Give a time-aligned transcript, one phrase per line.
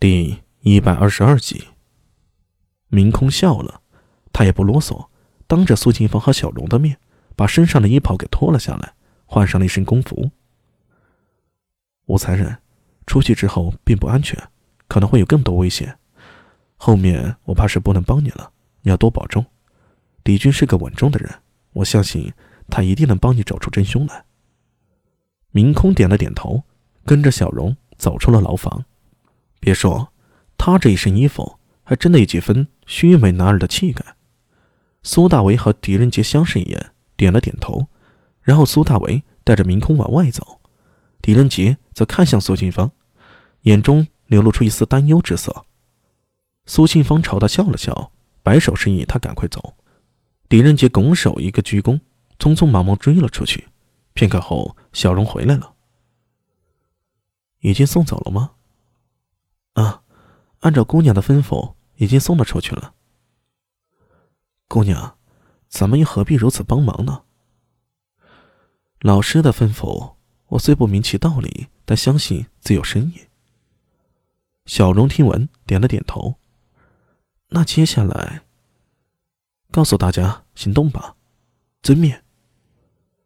[0.00, 1.62] 第一百二十二集，
[2.88, 3.82] 明空笑了，
[4.32, 5.08] 他也不啰嗦，
[5.46, 6.96] 当着苏庆芳和小荣的面，
[7.36, 8.94] 把身上的衣袍给脱了下来，
[9.26, 10.30] 换上了一身工服。
[12.06, 12.56] 吴残忍，
[13.06, 14.42] 出去之后并不安全，
[14.88, 15.98] 可能会有更多危险。
[16.78, 19.44] 后面我怕是不能帮你了，你要多保重。
[20.24, 21.30] 李军是个稳重的人，
[21.74, 22.32] 我相信
[22.70, 24.24] 他一定能帮你找出真凶来。
[25.50, 26.62] 明空点了点头，
[27.04, 28.86] 跟着小荣走出了牢房。
[29.70, 30.12] 别说，
[30.58, 34.04] 他这一身衣服还真的有几分虚伪男儿的气概。
[35.04, 37.86] 苏大为和狄仁杰相视一眼，点了点头，
[38.42, 40.60] 然后苏大为带着明空往外走，
[41.22, 42.90] 狄仁杰则看向苏庆芳，
[43.60, 45.64] 眼中流露出一丝担忧之色。
[46.66, 48.10] 苏庆芳朝他笑了笑，
[48.42, 49.76] 摆手示意他赶快走。
[50.48, 52.00] 狄仁杰拱手一个鞠躬，
[52.40, 53.68] 匆匆忙忙追了出去。
[54.14, 55.74] 片刻后，小荣回来了，
[57.60, 58.50] 已经送走了吗？
[60.60, 62.94] 按照姑娘的吩咐，已经送了出去了。
[64.68, 65.16] 姑娘，
[65.68, 67.22] 咱们又何必如此帮忙呢？
[69.00, 70.14] 老师的吩咐，
[70.48, 73.28] 我虽不明其道理，但相信自有深意。
[74.66, 76.36] 小荣听闻，点了点头。
[77.48, 78.42] 那接下来，
[79.70, 81.16] 告诉大家行动吧，
[81.82, 82.20] 遵命。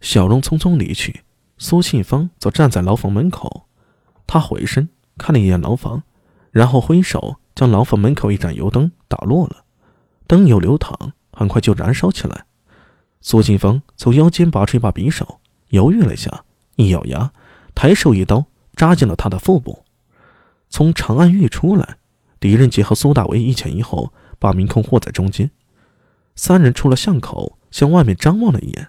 [0.00, 1.24] 小荣匆匆离去，
[1.58, 3.68] 苏庆芳则站在牢房门口。
[4.26, 4.88] 他回身
[5.18, 6.04] 看了一眼牢房。
[6.56, 9.64] 然后挥手将牢房门口一盏油灯打落了，
[10.26, 12.46] 灯油流淌，很快就燃烧起来。
[13.20, 16.44] 苏庆芳从腰间拔出一把匕首，犹豫了一下，
[16.76, 17.30] 一咬牙，
[17.74, 19.84] 抬手一刀扎进了他的腹部。
[20.70, 21.98] 从长安狱出来，
[22.40, 25.50] 狄仁杰和苏大为一前一后把明空护在中间。
[26.36, 28.88] 三人出了巷口，向外面张望了一眼。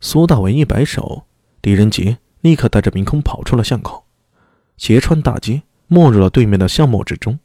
[0.00, 1.26] 苏大为一摆手，
[1.60, 4.06] 狄仁杰立刻带着明空跑出了巷口，
[4.78, 5.64] 斜穿大街。
[5.88, 7.38] 没入了对面的巷陌之中。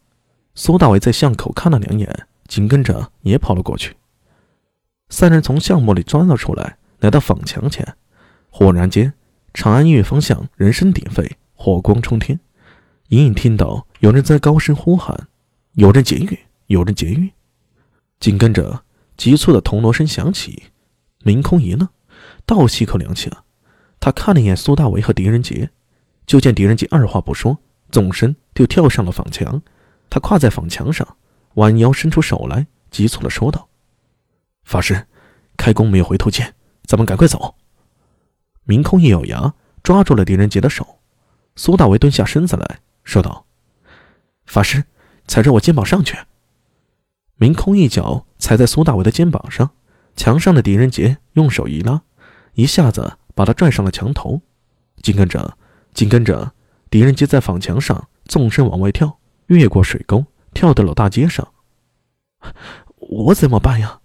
[0.55, 3.95] 苏大伟在巷口看了两眼，紧跟着也跑了过去。
[5.09, 7.95] 三人从巷陌里钻了出来，来到坊墙前。
[8.49, 9.13] 忽然间，
[9.53, 12.39] 长安狱方向人声鼎沸，火光冲天，
[13.09, 15.27] 隐隐听到有人在高声呼喊
[15.75, 16.39] ：“有人劫狱！
[16.67, 17.31] 有人劫狱！”
[18.19, 18.83] 紧跟着，
[19.15, 20.63] 急促的铜锣声响起。
[21.23, 21.87] 明空一愣，
[22.45, 23.43] 倒吸口凉气了。
[23.99, 25.69] 他看了一眼苏大为和狄仁杰，
[26.25, 27.59] 就见狄仁杰二话不说。
[27.91, 29.61] 纵身就跳上了坊墙，
[30.09, 31.17] 他跨在坊墙上，
[31.55, 33.69] 弯腰伸出手来，急促地说道
[34.63, 35.07] ：“法师，
[35.57, 36.53] 开弓没有回头箭，
[36.83, 37.55] 咱们赶快走。”
[38.63, 39.53] 明空一咬牙，
[39.83, 40.99] 抓住了狄仁杰的手。
[41.55, 43.45] 苏大为蹲下身子来说道
[44.45, 44.83] ：“法师，
[45.27, 46.17] 踩着我肩膀上去。”
[47.35, 49.71] 明空一脚踩在苏大为的肩膀上，
[50.15, 52.01] 墙上的狄仁杰用手一拉，
[52.53, 54.41] 一下子把他拽上了墙头。
[55.01, 55.57] 紧跟着，
[55.93, 56.53] 紧跟着。
[56.91, 61.53] 狄仁杰在坊墙上纵身往外跳，越过水沟，跳到了大街上。
[62.97, 64.01] 我怎么办呀？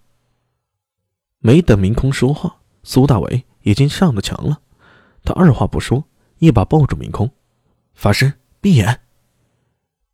[1.40, 4.60] 没等明空说话，苏大伟已经上了墙了。
[5.24, 6.04] 他二话不说，
[6.38, 7.28] 一把抱住明空。
[7.92, 9.00] 法师，闭眼。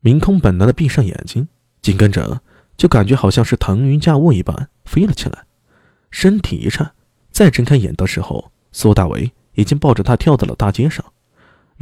[0.01, 1.47] 明空本能的闭上眼睛，
[1.83, 2.41] 紧跟着
[2.79, 5.45] 就感觉好像是腾云驾雾一般飞了起来，
[6.11, 6.95] 身体一颤。
[7.31, 11.05] 再睁开眼的时候，苏大伟已经抱着他跳到了大街上。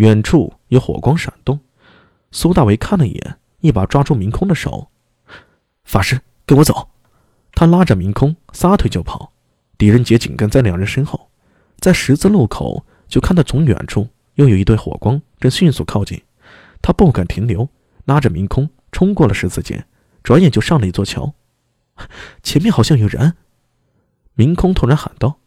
[0.00, 1.60] 远处有火光闪动，
[2.32, 4.88] 苏大为看了一眼，一把抓住明空的手。
[5.84, 6.88] 法师，跟我走！
[7.52, 9.30] 他拉着明空撒腿就跑。
[9.76, 11.28] 狄仁杰紧跟在两人身后，
[11.80, 16.18] 在十字路口就看到从远处又有一堆火光正迅速靠近。
[16.80, 17.68] 他不敢停留，
[18.06, 19.84] 拉着明空冲过了十字街，
[20.22, 21.34] 转眼就上了一座桥。
[22.42, 23.34] 前面好像有人！
[24.32, 25.40] 明空突然喊道。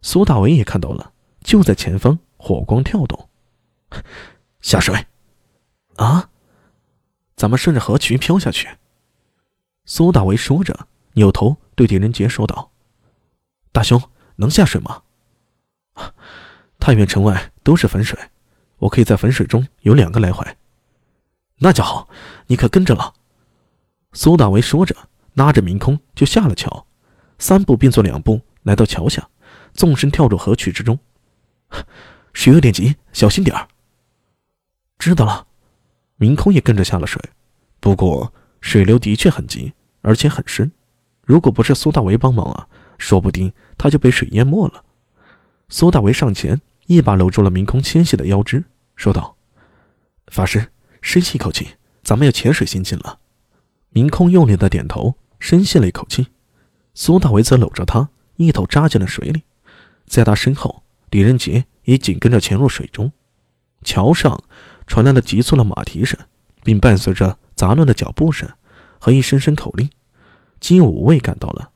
[0.00, 1.12] 苏大为也看到了，
[1.44, 3.28] 就在前方，火光跳动。
[4.60, 5.06] 下水，
[5.96, 6.30] 啊！
[7.34, 8.68] 咱们顺着河渠漂下去。
[9.84, 12.70] 苏大为说着，扭头对狄仁杰说道
[13.72, 14.00] ：“大兄，
[14.36, 15.02] 能下水吗？”
[16.78, 18.18] 太原城外都是汾水，
[18.78, 20.46] 我可以在汾水中有两个来回。
[21.58, 22.08] 那就好，
[22.46, 23.14] 你可跟着了。
[24.12, 24.94] 苏大为说着，
[25.34, 26.86] 拉着明空就下了桥，
[27.38, 29.28] 三步并作两步来到桥下，
[29.72, 30.98] 纵身跳入河渠之中。
[32.32, 33.68] 水有点急，小心点儿。
[35.02, 35.48] 知道了，
[36.14, 37.20] 明空也跟着下了水。
[37.80, 40.70] 不过水流的确很急，而且很深。
[41.22, 42.68] 如果不是苏大为帮忙啊，
[42.98, 44.84] 说不定他就被水淹没了。
[45.68, 48.62] 苏大为上前，一把搂住了明空纤细的腰肢，
[48.94, 49.36] 说道
[50.30, 50.68] ：“法师，
[51.00, 51.66] 深吸一口气，
[52.04, 53.18] 咱们要潜水行进了。”
[53.90, 56.28] 明空用力的点头，深吸了一口气。
[56.94, 59.42] 苏大为则搂着他，一头扎进了水里。
[60.06, 63.10] 在他身后，李仁杰也紧跟着潜入水中。
[63.82, 64.40] 桥上。
[64.92, 66.20] 传来了急促的马蹄声，
[66.62, 68.46] 并伴随着杂乱的脚步声
[68.98, 69.88] 和一声声口令，
[70.60, 71.70] 金武卫赶到了，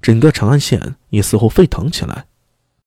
[0.00, 2.26] 整个长安县也似乎沸腾起来。